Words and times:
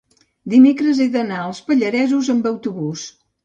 dimecres 0.53 1.03
he 1.03 1.07
d'anar 1.17 1.39
als 1.43 1.61
Pallaresos 1.69 2.35
amb 2.37 2.51
autobús. 2.57 3.09